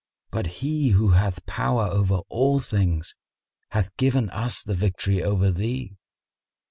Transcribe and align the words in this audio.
But 0.31 0.47
He 0.63 0.87
who 0.87 1.09
hath 1.09 1.45
power 1.45 1.83
over 1.85 2.21
all 2.27 2.57
things 2.59 3.15
hath 3.69 3.95
given 3.97 4.31
us 4.31 4.63
the 4.63 4.73
victory 4.73 5.21
over 5.21 5.51
thee. 5.51 5.95